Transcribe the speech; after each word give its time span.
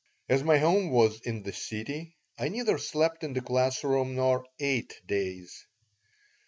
As 0.27 0.41
my 0.43 0.57
home 0.57 0.89
was 0.89 1.19
in 1.21 1.43
the 1.43 1.53
city, 1.53 2.15
I 2.39 2.47
neither 2.49 2.79
slept 2.79 3.23
in 3.23 3.33
the 3.33 3.41
classroom 3.41 4.15
nor 4.15 4.47
"ate 4.59 4.99
days." 5.05 5.63